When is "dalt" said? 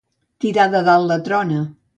0.89-1.07